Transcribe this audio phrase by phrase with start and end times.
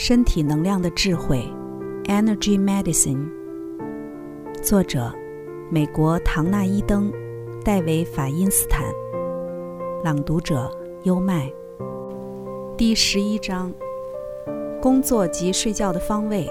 [0.00, 1.44] 身体能量的智慧
[2.04, 3.28] ，Energy Medicine。
[4.62, 5.12] 作者：
[5.72, 7.12] 美国唐纳伊登、
[7.64, 8.84] 戴维法因斯坦。
[10.04, 10.70] 朗读者：
[11.02, 11.50] 优麦。
[12.76, 13.72] 第十一章：
[14.80, 16.48] 工作及睡觉的方位。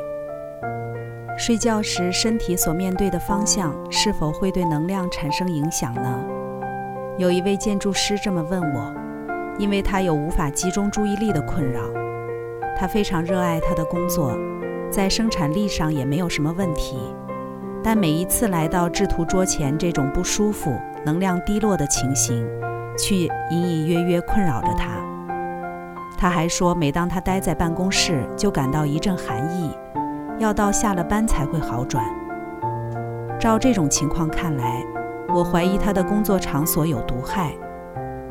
[1.38, 6.22] 睡觉时身体所面对的方向是否会对能量产生影响呢？
[7.18, 8.94] 有一位建筑师这么问我，
[9.58, 11.80] 因为他有无法集中注意力的困扰。
[12.80, 14.38] 他非常热爱他的工作，
[14.92, 16.96] 在生产力上也没有什么问题，
[17.84, 22.48] 但每一次来到制图桌前，这种不舒服、能量低落的情形，
[22.96, 24.90] 却隐隐约约困扰着他。
[26.20, 29.72] 他还说，每当他待在办公室，就感到一阵寒意。
[30.38, 32.06] 要到下了班才会好转。
[33.40, 34.86] 照这种情况看来，
[35.34, 37.52] 我怀疑他的工作场所有毒害。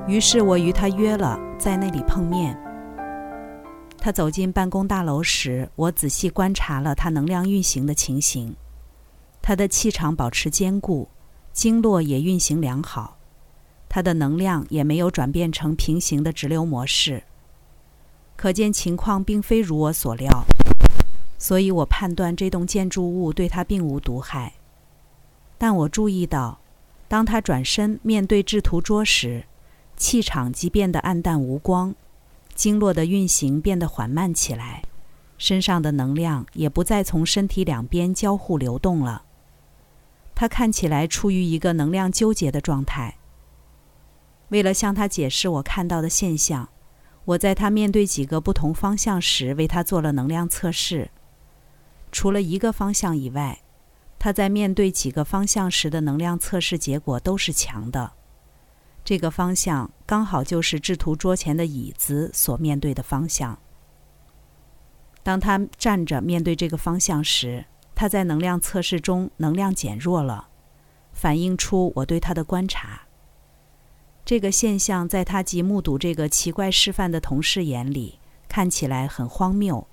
[0.06, 2.56] 于是我与他约了在那里碰面。
[3.98, 8.54] 他走进办公大楼时，我仔细观察了他能量运行的情形。
[9.42, 11.08] 他的气场保持坚固，
[11.52, 13.16] 经络也运行良好，
[13.88, 17.22] 他的能量也没有转变成平行的直流模式。
[18.36, 20.44] 可见情况并非如我所料。
[21.38, 24.54] 所以我判断这栋建筑物对他并无毒害，
[25.58, 26.58] 但我注意到，
[27.08, 29.44] 当他转身面对制图桌时，
[29.98, 31.94] 气场即变得暗淡无光，
[32.56, 34.82] 经络的运行变得缓慢起来，
[35.36, 39.24] 身上的能量也不再从身体两边交互流动了。
[40.34, 43.18] 他看起来处于一个能量纠结的状态。
[44.48, 46.68] 为了向他解释我看到的现象，
[47.26, 51.10] 我在他面对几个不同方向时为他做了能量测试。
[52.10, 53.60] 除了一个方向以外，
[54.18, 58.12] 他在面对几个方向时的能量测试结果都是强的。
[59.06, 63.56] 这个方向刚好就是制图桌前的椅子所面对的方向。
[65.22, 70.48] 当他站着面对这个方向时，他在能量测试中能量减弱了，
[71.12, 73.02] 反映出我对他的观察。
[74.24, 78.18] 这个现象在他及目睹这个奇怪示范的同事眼里
[78.48, 79.86] 看起来很荒谬。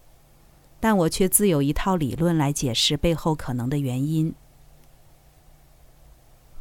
[0.79, 4.34] 但我却自有一套理论来解释背后可能的原因。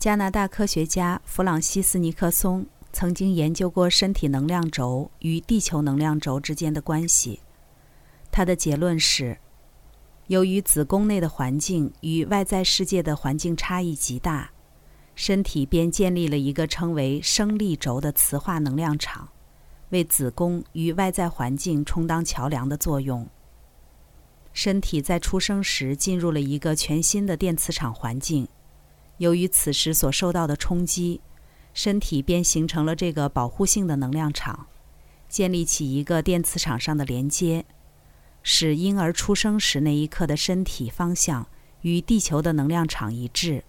[0.02, 7.38] 加拿大科学家弗朗西斯·尼克松曾经研究过身体能量轴与地球能量轴之间的关系。
[8.32, 9.38] 他的结论是：
[10.26, 14.50] 由于子宫内的环境与外在世界的环境差异极大，
[15.14, 19.28] 身体便建立了一个称为生力轴的磁化能量场，
[19.90, 23.24] 为子宫与外在环境充当桥梁的作用。
[24.52, 28.48] 身体在出生时进入了一个全新的电磁场环境，
[29.22, 31.20] 由于此时所受到的冲击，
[31.72, 34.66] 身体便形成了这个保护性的能量场，
[35.28, 37.64] 建立起一个电磁场上的连接，
[38.42, 41.46] 使婴儿出生时那一刻的身体方向
[41.82, 43.62] 与地球的能量场一致。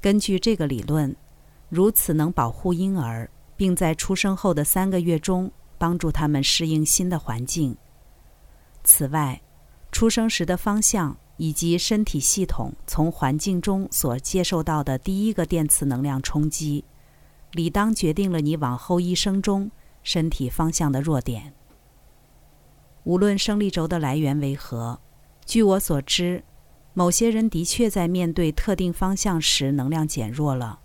[0.00, 1.14] 根据这个理论，
[1.68, 5.48] 如此能保护婴儿，并在出生后的三个月中
[5.78, 7.76] 帮助他们适应新的环境。
[8.82, 9.40] 此外，
[9.92, 16.84] 出生时的方向以及身体系统从环境中所接受到的第一个电磁能量冲击，
[17.50, 19.72] 理当决定了你往后一生中
[20.04, 21.52] 身体方向的弱点。
[23.02, 25.00] 无论生力轴的来源为何，
[25.44, 26.44] 据我所知，
[26.94, 30.78] 某些人的确在面对特定方向时能量减弱了。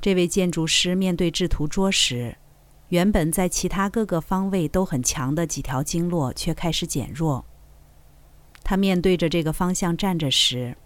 [0.00, 2.36] 这位建筑师面对制图桌时，
[2.90, 7.44] 原本在其他各个方位都很强的几条经络却开始减弱。
[8.64, 10.76] 他面对着这个方向站着时，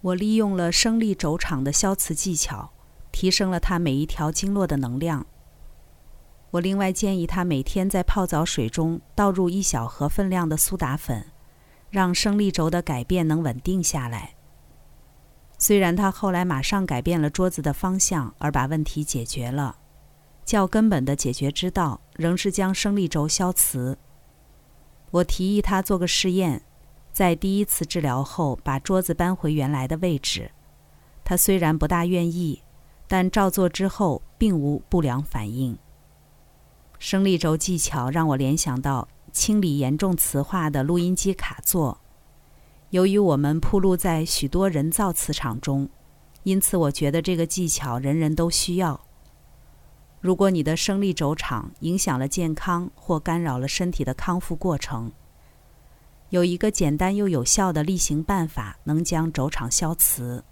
[0.00, 2.72] 我利用了生力轴场的消磁技巧，
[3.12, 5.26] 提升了他每一条经络的能量。
[6.50, 11.26] 我另外建议他每天在泡澡水中倒入一小盒分量的苏打粉，
[11.90, 14.34] 让生力轴的改变能稳定下来。
[15.58, 19.76] 虽然他后来马上改变了桌子的方向，而把问题解决了，
[20.44, 23.98] 较根本的解决之道仍是将生力轴消磁。
[25.14, 26.60] 我提议他做个试验，
[27.12, 30.50] 在第一次治疗后把桌子搬回原来的位置。
[31.22, 32.62] 他虽然不大愿意，
[33.06, 35.78] 但照做之后并无不良反应。
[36.98, 42.00] 生力轴技巧让我联想到清理严重磁化的录音机卡座。
[42.90, 45.88] 由于我们铺路在许多人造磁场中，
[46.42, 49.00] 因此我觉得这个技巧人人都需要。
[50.24, 55.12] 如果你的生理轴场影响了健康或干扰了身体的康复过程，
[56.30, 60.42] 有一个简单又有效的例行办法能将轴场消磁。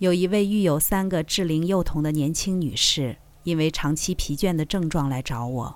[0.00, 5.74] 有一位育有三个智龄幼童的年轻女士，因为长期疲倦的症状来找我。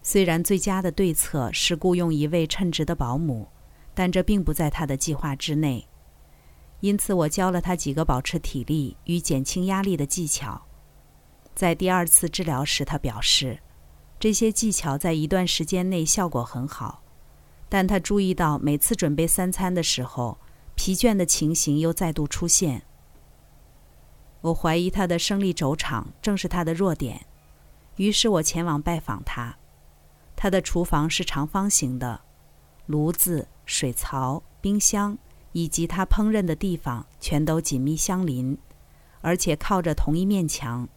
[0.00, 3.48] 虽然最佳的对策是雇佣一位称职的保姆，
[3.94, 5.88] 但这并不在她的计划之内。
[6.78, 10.62] 因此，我教了她几个保持体力与减轻压力的技巧。
[11.54, 13.60] 在第二次治疗时，他表示，
[14.18, 17.02] 这些技巧在一段时间内效果很好，
[17.68, 20.38] 但他注意到每次准备三餐的时候，
[20.74, 22.82] 疲倦的情形又再度出现。
[24.40, 27.26] 我怀疑他的生理轴场正是他的弱点，
[27.96, 29.56] 于是我前往拜访他。
[30.34, 32.22] 他的厨房是长方形的，
[32.86, 35.18] 炉子、水槽、冰箱。
[35.54, 38.56] 以及他烹饪的地方全都紧密相邻，
[39.20, 40.88] 而且靠着同一面墙，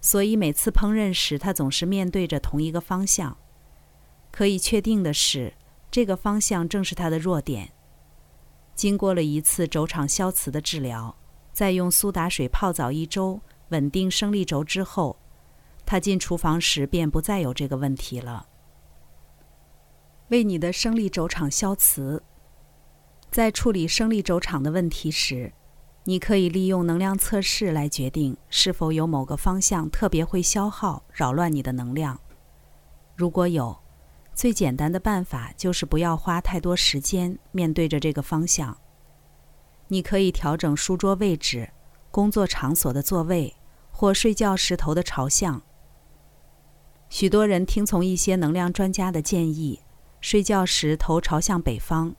[0.00, 3.36] 所以每次烹饪时他总是面对着同一个方向。
[4.30, 5.54] 可以确定的是，
[5.90, 7.72] 这个方向正是他的弱点。
[8.74, 11.16] 经过了一次轴场消磁的治疗，
[11.52, 13.40] 再用苏打水泡澡一周，
[13.70, 15.18] 稳定生力轴之后，
[15.84, 18.46] 他进厨房时便不再有这个问题了。
[20.28, 22.22] 为你的生力轴场消磁。
[23.30, 25.52] 在处理生理轴场的问题时，
[26.08, 32.18] 你可以利用能量测试来决定是否有某个方向特别会消耗、扰乱你的能量。
[33.14, 33.78] 如果有，
[34.32, 38.74] 最简单的办法就是不要花太多时间面对着这个方向。
[39.88, 41.68] 你可以调整书桌位置、
[42.10, 43.54] 工作场所的座位
[43.90, 45.60] 或睡觉时头的朝向。
[47.10, 49.82] 许多人听从一些能量专家的建议，
[50.22, 52.16] 睡觉时头朝向北方。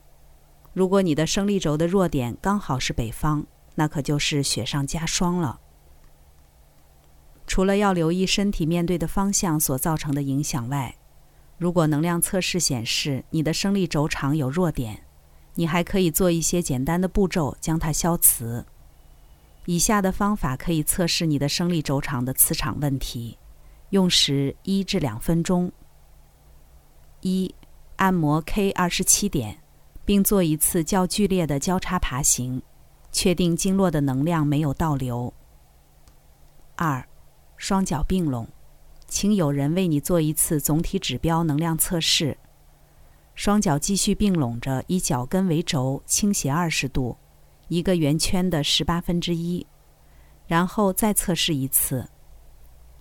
[0.72, 3.44] 如果你的生力轴的弱点刚好是北方，
[3.80, 5.58] 那可就是雪上加霜了。
[7.46, 10.96] 除了要留意身体面对的方向所造成的影响外，
[11.56, 15.06] 如果能量测试显示你的生力轴长有弱点，
[15.54, 18.66] 你还可以做一些简单的步骤将它消磁。
[19.64, 23.38] 以下的方法可以测试你的生力轴长的磁场问题，
[23.88, 25.72] 用时一至两分钟。
[27.22, 27.54] 一、
[27.96, 29.56] 按摩 K 二十七点。
[30.02, 32.60] 并做一次较剧烈的交叉爬行，
[33.12, 35.32] 确定经络的能量没有倒流。
[36.76, 37.06] 二，
[37.56, 38.48] 双脚并拢，
[39.06, 42.38] 请有人为你做一次总体指标能量测试。
[43.34, 47.16] 双脚继续并拢着，以脚跟为轴，倾斜二十度，
[47.68, 49.66] 一个圆圈的十八分之一，
[50.46, 52.08] 然后再测试一次，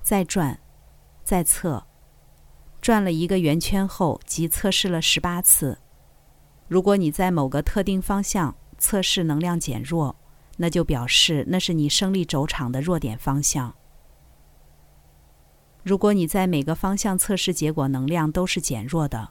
[0.01, 0.59] 再转，
[1.23, 1.85] 再测，
[2.79, 5.77] 转了一个圆圈后，即测试了十八次。
[6.67, 10.15] 如果你在某个特定方向测试能量减弱，
[10.57, 13.75] 那就表示那是你生力轴场的弱点方向。
[15.83, 19.29] 如果你在每个方向测试结果能量都是减弱的，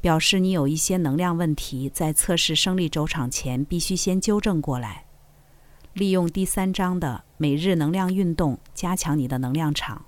[0.00, 5.04] 表示你有一些能量问题，在测试生力轴场前必须先纠正过来。
[5.92, 10.06] 利用第三章的每日能量运动加强你的能量场，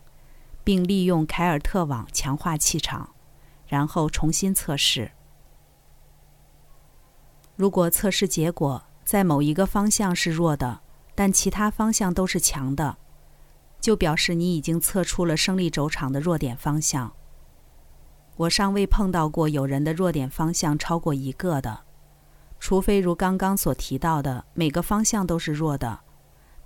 [0.64, 3.10] 并利用凯尔特网强化气场，
[3.66, 5.10] 然后重新测试。
[7.62, 10.80] 如果测试结果在某一个方向是弱的，
[11.14, 12.98] 但其他方向都是强的，
[13.80, 17.12] 就表示你已经测出了生力轴场的弱点方向。
[18.34, 21.84] 我尚未碰到过有人的弱点方向超过一个的，
[22.58, 26.00] 除非如刚刚所提到的每个方向都是弱的，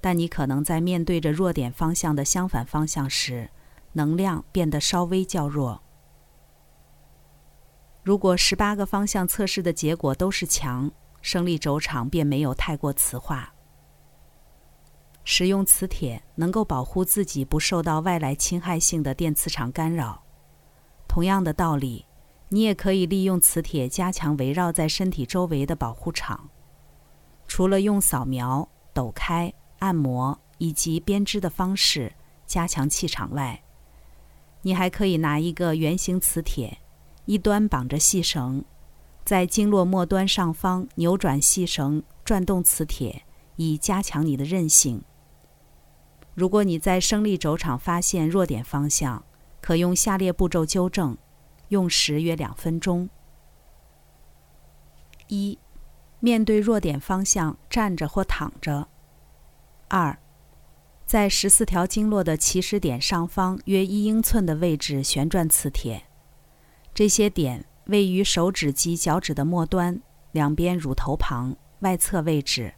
[0.00, 3.50] 但你可能在面对着弱点方向的相反方向时，
[3.92, 5.82] 能量变得稍微较弱。
[8.06, 10.88] 如果十八个方向测试的结果都是强，
[11.22, 13.52] 生力轴场便没有太过磁化。
[15.24, 20.22] 使用磁铁能够保护自己不受到外来侵害性的电磁场干扰。
[21.08, 22.06] 同样的道理，
[22.48, 26.48] 你也可以利用磁铁加强围绕在身体周围的保护场。
[27.48, 32.14] 除了用扫描、抖开、按摩以及编织的方式
[32.46, 33.60] 加强气场外，
[34.62, 36.78] 你还可以拿一个圆形磁铁。
[37.26, 38.64] 一端绑着细绳，
[39.24, 43.24] 在经络末端上方扭转细绳，转动磁铁，
[43.56, 45.02] 以加强你的韧性。
[46.34, 49.24] 如果你在生力轴场发现弱点方向，
[49.60, 51.18] 可用下列步骤纠正，
[51.68, 53.08] 用时约两分钟。
[55.26, 55.58] 一、
[56.20, 58.86] 面对弱点方向站着或躺着。
[59.88, 60.16] 二、
[61.04, 66.05] 在十四条经络的起始点上方约一英寸的位置旋转磁铁。
[66.96, 70.00] 这些点位于手指及脚趾的末端，
[70.32, 72.72] 两边乳头旁外侧位置，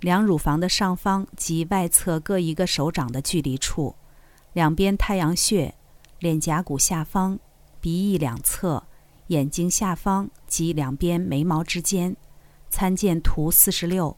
[0.00, 3.94] 两乳房的上方及外侧各一个手掌的距离处，
[4.52, 5.74] 两边太阳穴、
[6.18, 7.38] 脸颊骨下方、
[7.80, 8.86] 鼻翼两侧、
[9.28, 12.14] 眼睛下方及两边眉毛之间。
[12.68, 14.14] 参见图四十六。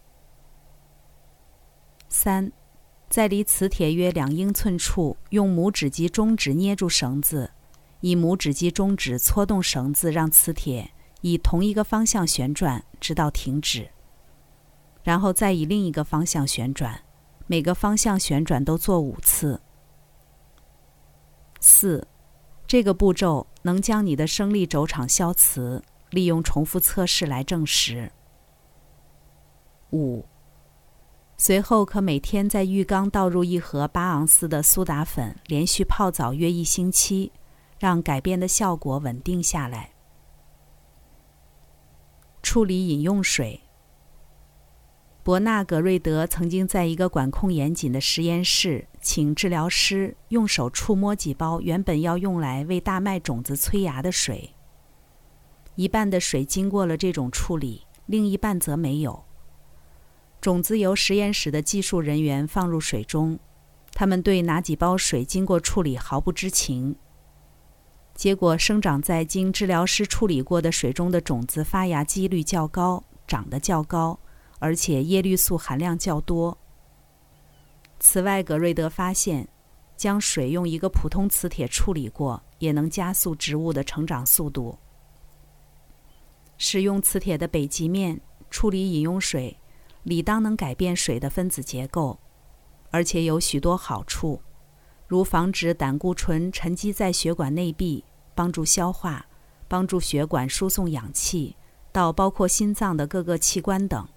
[2.09, 2.51] 三，
[3.09, 7.53] 在离磁铁约两英寸处，用拇指及中指捏住绳子。
[8.01, 10.91] 以拇指及中指搓动绳子，让磁铁
[11.21, 13.91] 以同一个方向旋转，直到停止。
[15.03, 17.01] 然后再以另一个方向旋转，
[17.47, 19.61] 每个方向旋转都做五次。
[21.61, 22.07] 四，
[22.67, 28.11] 这个步骤能将你的生力轴场消磁，利用重复测试来证实。
[29.93, 30.25] 五，
[31.37, 37.33] 随后可每天在浴缸倒入一盒八盎司的苏打粉，连续泡澡约一星期，
[37.81, 39.91] 让改变的效果稳定下来。
[42.43, 43.63] 处理饮用水。
[45.23, 54.55] 伯纳·格瑞德曾经在一个管控严谨的实验室，请治疗师用手触摸几包原本要用来为大麦种子催芽的水。
[55.75, 59.25] 一半的水经过了这种处理，另一半则没有。
[60.41, 63.39] 种子由实验室的技术人员放入水中，
[63.93, 66.97] 他们对哪几包水经过处理毫不知情。
[68.21, 74.21] 结果，生长在经治疗师处理过的水中的种子发芽几率较高，长得较高。
[74.59, 76.59] 而且叶绿素含量较多。
[77.99, 79.49] 此外，格瑞德发现，
[79.97, 84.79] 将水用一个普通磁铁处理过，也能加速植物的成长速度。
[86.59, 89.57] 使用磁铁的北极面处理饮用水，
[90.03, 92.19] 理当能改变水的分子结构，
[92.91, 94.43] 而且有许多好处，
[95.07, 99.27] 如防止胆固醇沉积在血管内壁，帮助消化，
[99.69, 101.57] 帮助血管输送氧气
[101.93, 104.09] 到包括心脏的各个器官等。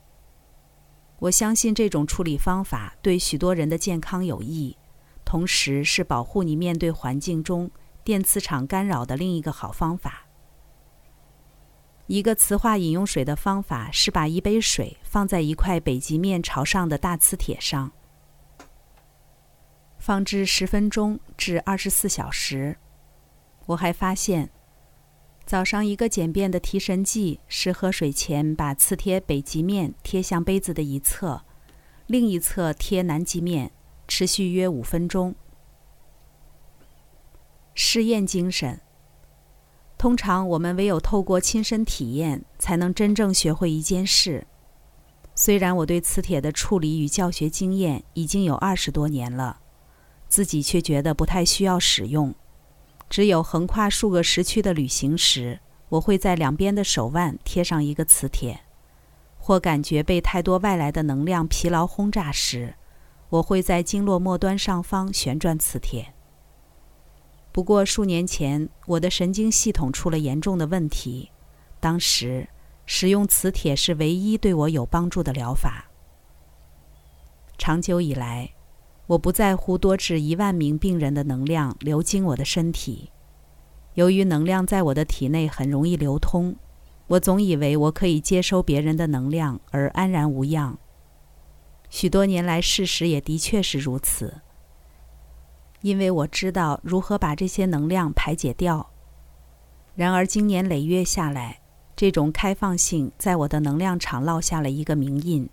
[1.19, 4.77] 我相信这种处理方法对许多人的健康有益，
[5.23, 7.71] 同时是保护你面对环境中
[8.03, 10.25] 电磁场干扰的另一个好方法。
[12.07, 17.89] 一个磁化饮用水的方法是把一杯水放在一块北极面朝上的大磁铁上，
[19.97, 22.77] 放置十分钟至二十四小时。
[23.67, 24.49] 我还发现。
[25.45, 31.43] 早上一个简便的提神剂是喝水前把磁铁北极面贴向杯子的一侧，
[32.07, 33.71] 另一侧贴南极面，
[34.07, 35.35] 持续约五分钟。
[37.73, 38.79] 试验精神。
[39.97, 44.47] 通常我们唯有透过亲身体验，才能真正学会一件事。
[45.35, 49.59] 虽然我对磁铁的处理与教学经验已经有二十多年了，
[50.29, 52.33] 自己却觉得不太需要使用。
[53.13, 58.55] 只有横跨数个时区的旅行时，我会在两边的手腕贴上一个磁铁；
[59.37, 62.73] 或感觉被太多外来的能量疲劳轰炸时，
[63.29, 66.15] 我会在经络末端上方旋转磁铁。
[67.51, 71.29] 不过数年前，我的神经系统出了严重的问题，
[71.79, 72.49] 当时
[72.87, 75.85] 使用磁铁是唯一对我有帮助的疗法。
[77.59, 78.49] 长久以来。
[79.07, 83.11] 我不在乎多至一万名病人的能量流经我的身体，
[83.95, 86.55] 由于能量在我的体内很容易流通，
[87.07, 90.77] 我总以为我可以接收别人的能量而安然无恙。
[91.89, 94.41] 许多年来，事实也的确是如此，
[95.81, 98.89] 因为我知道如何把这些能量排解掉。
[99.95, 101.59] 然而，经年累月下来，
[101.95, 105.47] 这种开放性在我的能量场烙下了一个名印。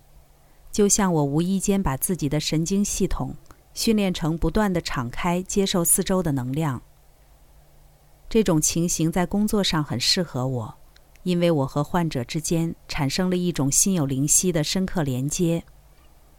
[0.71, 3.35] 就像我无意间把自己的神经系统
[3.73, 6.81] 训练成不断的敞开接受四周的能量。
[8.29, 10.77] 这种情形在工作上很适合我，
[11.23, 15.65] 因为我和患者之间产生了一种心有灵犀的深刻连接，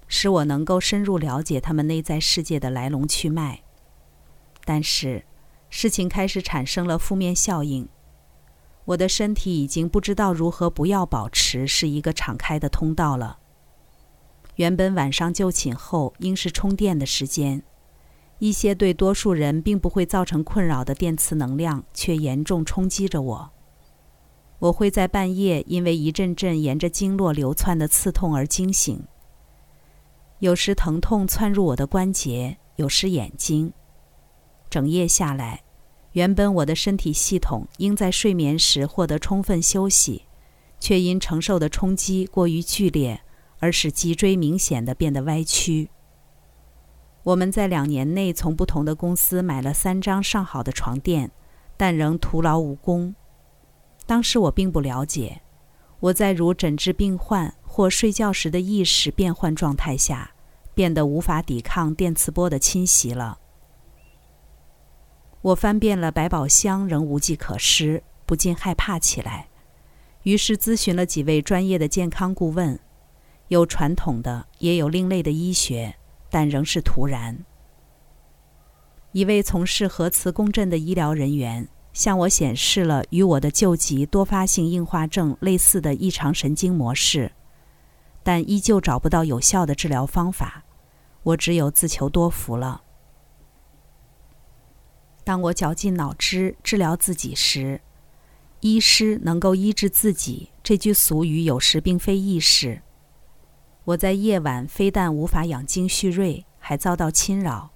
[0.09, 3.63] 使我能够深入了解他们内在世界的来龙去脉。
[4.65, 5.25] 但是，
[5.69, 7.87] 事情开始产生了负面效应，
[8.87, 13.41] 我的身体已经不知道如何不要保持是一个敞开的通道了。
[14.57, 17.63] 原本晚上就寝后应是充电的时间，
[18.39, 23.51] 一些对多数人并不会造成困扰的电磁能量却严重冲击着我。
[24.59, 29.03] 我会在半夜因为一阵阵沿着经络流窜的刺痛而惊醒。
[30.41, 33.73] 有时疼痛窜入我的关节，有时眼睛。
[34.69, 35.63] 整夜下来，
[36.13, 40.25] 原本我的身体系统应在睡眠时获得充分休息，
[40.79, 43.22] 却因承受的冲击过于剧烈。
[43.63, 45.89] 而使脊椎明显的变得歪曲。
[47.23, 51.31] 我们在两年内从不同的公司买了三张上好的床垫，
[51.77, 53.15] 但仍徒劳无功。
[54.05, 55.43] 当时我并不了解，
[56.01, 60.33] 我在如诊治病患或睡觉时的意识变换状态下，
[60.75, 63.39] 变得无法抵抗电磁波的侵袭了。
[65.41, 69.47] 我翻遍了百宝箱，仍无计可施，不禁害怕起来。
[70.25, 72.81] 于是咨询了几位专业的健康顾问。
[73.53, 75.95] 有传统的，也有另类的医学，
[76.31, 77.45] 但仍是徒然。
[79.13, 87.31] 一位从事核磁共振的医疗人员向我显示了与我的旧疾多发性硬化症类似的异常神经模式，
[88.23, 90.65] 但依旧找不到有效的治疗方法。
[91.23, 92.83] 我只有自求多福了。
[95.25, 97.83] 当我绞尽脑汁治疗自己时，
[98.61, 102.81] 医师能够医治自己这句俗语有时并非易事。
[103.85, 107.71] 我在夜晚非但无法养精蓄锐，还遭到侵扰，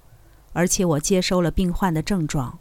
[0.52, 2.58] 而且我接收了病患的症状。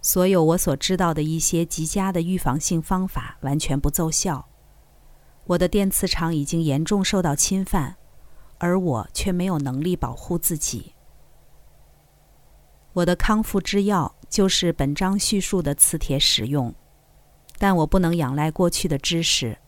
[0.00, 4.46] 所有我所知道的一些极佳的预防性方法完全不奏效。
[5.46, 7.96] 我的电磁场已经严重受到侵犯，
[8.58, 10.94] 而我却没有能力保护自己。
[12.92, 16.72] 我的康复之药就是本章叙述的磁铁使用，
[17.58, 19.58] 但我不能仰赖过去的知识。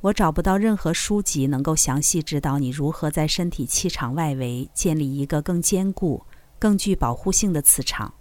[0.00, 6.24] 我找不到任何书籍能够详细指导你如何在身体气场外围建立一个更坚固、
[6.58, 8.14] 更具保护性的磁场。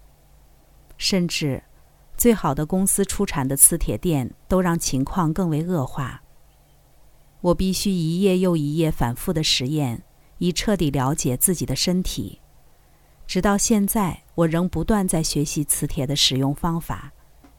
[0.98, 1.64] 甚至，
[2.18, 6.24] 最好的公司出产的磁铁垫都让情况更为恶化。
[7.42, 10.04] 我必须一页又一页反复的实验，
[10.40, 12.42] 以彻底了解自己的身体。
[13.28, 17.14] 直到现在，我仍不断在学习磁铁的使用方法，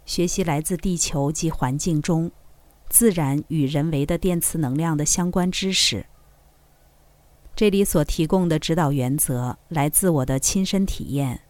[0.04, 2.28] 学习来自地球及环境中
[2.88, 6.06] 自然与人为的电磁能量的相关知识。
[7.54, 11.40] 这里所提供的指导原则来自我的亲身体验。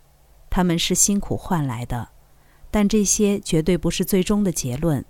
[0.51, 2.09] 他们是辛苦换来的，
[2.71, 5.05] 但这些绝对不是最终的结论。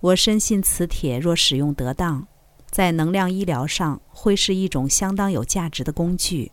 [0.00, 2.28] 我深信磁铁若使用得当，
[2.70, 6.52] 在能量医疗上会是一种相当有价值的工具。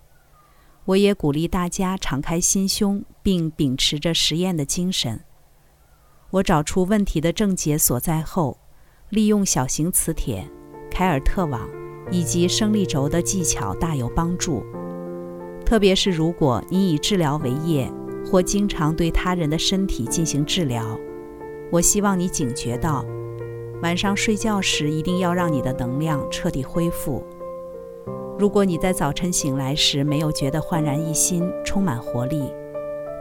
[0.86, 5.20] 我也鼓励大家敞开心胸，并秉持着实验的精神。
[6.30, 8.58] 我找出问题的症结所在后，
[9.12, 10.42] 利用小型磁铁、
[10.90, 11.70] 凯尔特网
[12.10, 14.64] 以及生力轴的技巧大有帮助。
[15.66, 17.92] 特别是如果你以治疗为业，
[18.26, 20.98] 或经常对他人的身体进行治疗，
[21.70, 23.06] 我希望你警觉到，
[23.82, 27.22] 晚上睡觉时一定要让你的能量彻底恢复。
[28.40, 32.50] 如果你在早晨醒来时没有觉得焕然一新、充满活力，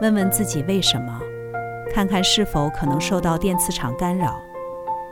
[0.01, 1.19] 问问自己为什么，
[1.91, 4.41] 看看是否可能受到电磁场干扰，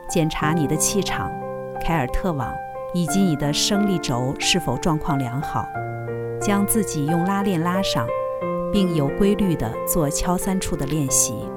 [0.10, 1.32] 检查你的气场、
[1.80, 2.54] 凯尔特网
[2.94, 5.68] 以及你的生力轴是否状况良好。
[6.42, 8.08] 将自己用拉链拉上，
[8.72, 11.50] 并有规律地做敲三处的练习。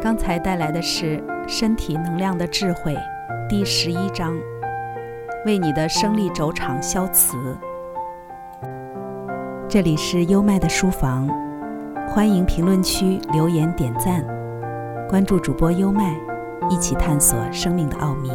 [0.00, 2.94] 刚才带来的是《身体能量的智慧》
[3.48, 4.32] 第十一章，
[5.44, 7.36] 为你的生力轴场消磁。
[9.68, 11.28] 这里是优麦的书房，
[12.08, 14.24] 欢迎评论区留言点赞，
[15.08, 16.16] 关注主播优麦，
[16.70, 18.30] 一起探索生命的奥秘。